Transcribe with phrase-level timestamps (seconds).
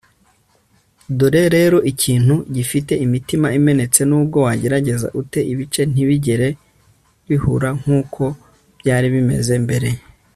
[1.17, 6.47] dore rero ikintu gifite imitima imenetse nubwo wagerageza ute, ibice ntibigera
[7.27, 8.23] bihura nk'uko
[8.79, 9.89] byari bimeze mbere